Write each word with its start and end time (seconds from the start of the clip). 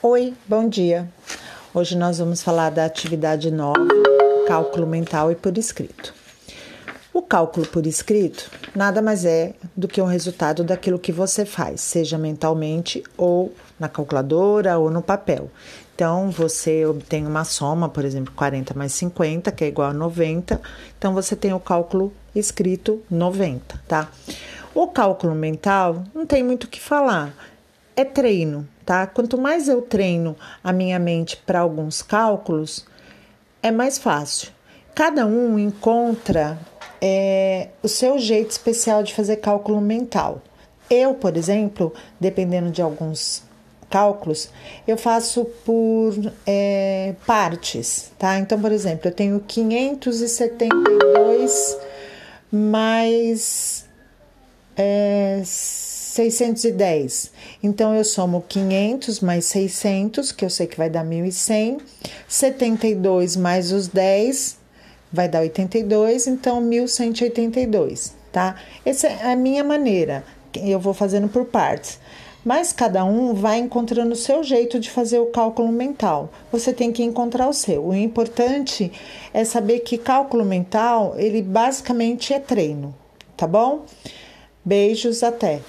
Oi, 0.00 0.32
bom 0.46 0.68
dia. 0.68 1.08
Hoje 1.74 1.98
nós 1.98 2.18
vamos 2.18 2.40
falar 2.40 2.70
da 2.70 2.84
atividade 2.84 3.50
nova, 3.50 3.84
cálculo 4.46 4.86
mental 4.86 5.32
e 5.32 5.34
por 5.34 5.58
escrito. 5.58 6.14
O 7.12 7.20
cálculo 7.20 7.66
por 7.66 7.84
escrito 7.84 8.48
nada 8.76 9.02
mais 9.02 9.24
é 9.24 9.54
do 9.76 9.88
que 9.88 10.00
um 10.00 10.04
resultado 10.04 10.62
daquilo 10.62 11.00
que 11.00 11.10
você 11.10 11.44
faz, 11.44 11.80
seja 11.80 12.16
mentalmente 12.16 13.02
ou 13.16 13.52
na 13.76 13.88
calculadora 13.88 14.78
ou 14.78 14.88
no 14.88 15.02
papel. 15.02 15.50
Então, 15.96 16.30
você 16.30 16.86
obtém 16.86 17.26
uma 17.26 17.42
soma, 17.42 17.88
por 17.88 18.04
exemplo, 18.04 18.32
40 18.36 18.74
mais 18.74 18.92
50, 18.92 19.50
que 19.50 19.64
é 19.64 19.66
igual 19.66 19.90
a 19.90 19.92
90. 19.92 20.60
Então, 20.96 21.12
você 21.12 21.34
tem 21.34 21.52
o 21.52 21.58
cálculo 21.58 22.12
escrito 22.36 23.02
90, 23.10 23.80
tá? 23.88 24.08
O 24.72 24.86
cálculo 24.86 25.34
mental 25.34 26.04
não 26.14 26.24
tem 26.24 26.44
muito 26.44 26.64
o 26.64 26.68
que 26.68 26.80
falar 26.80 27.34
é 28.00 28.04
treino, 28.04 28.68
tá? 28.86 29.08
Quanto 29.08 29.36
mais 29.36 29.68
eu 29.68 29.82
treino 29.82 30.36
a 30.62 30.72
minha 30.72 31.00
mente 31.00 31.36
para 31.36 31.58
alguns 31.58 32.00
cálculos, 32.00 32.86
é 33.60 33.72
mais 33.72 33.98
fácil. 33.98 34.52
Cada 34.94 35.26
um 35.26 35.58
encontra 35.58 36.56
é, 37.02 37.70
o 37.82 37.88
seu 37.88 38.20
jeito 38.20 38.52
especial 38.52 39.02
de 39.02 39.12
fazer 39.12 39.38
cálculo 39.38 39.80
mental. 39.80 40.40
Eu, 40.88 41.14
por 41.14 41.36
exemplo, 41.36 41.92
dependendo 42.20 42.70
de 42.70 42.80
alguns 42.80 43.42
cálculos, 43.90 44.48
eu 44.86 44.96
faço 44.96 45.44
por 45.64 46.14
é, 46.46 47.16
partes, 47.26 48.12
tá? 48.16 48.38
Então, 48.38 48.60
por 48.60 48.70
exemplo, 48.70 49.08
eu 49.08 49.12
tenho 49.12 49.40
572 49.40 51.76
mais 52.52 53.84
é, 54.76 55.42
610. 56.18 57.30
Então, 57.62 57.94
eu 57.94 58.04
somo 58.04 58.44
500 58.48 59.20
mais 59.20 59.44
600, 59.44 60.32
que 60.32 60.44
eu 60.44 60.50
sei 60.50 60.66
que 60.66 60.76
vai 60.76 60.90
dar 60.90 61.04
1.100. 61.04 61.78
72 62.26 63.36
mais 63.36 63.70
os 63.70 63.86
10 63.86 64.58
vai 65.12 65.28
dar 65.28 65.40
82, 65.40 66.26
então 66.26 66.60
1.182, 66.60 68.12
tá? 68.32 68.56
Essa 68.84 69.06
é 69.06 69.32
a 69.32 69.36
minha 69.36 69.62
maneira. 69.62 70.24
Eu 70.56 70.80
vou 70.80 70.92
fazendo 70.92 71.28
por 71.28 71.44
partes. 71.44 72.00
Mas 72.44 72.72
cada 72.72 73.04
um 73.04 73.34
vai 73.34 73.58
encontrando 73.58 74.12
o 74.12 74.16
seu 74.16 74.42
jeito 74.42 74.80
de 74.80 74.90
fazer 74.90 75.18
o 75.18 75.26
cálculo 75.26 75.70
mental. 75.70 76.30
Você 76.50 76.72
tem 76.72 76.90
que 76.90 77.02
encontrar 77.02 77.48
o 77.48 77.52
seu. 77.52 77.86
O 77.86 77.94
importante 77.94 78.90
é 79.32 79.44
saber 79.44 79.80
que 79.80 79.98
cálculo 79.98 80.44
mental, 80.44 81.14
ele 81.16 81.42
basicamente 81.42 82.32
é 82.32 82.40
treino, 82.40 82.94
tá 83.36 83.46
bom? 83.46 83.84
Beijos, 84.64 85.22
até! 85.22 85.60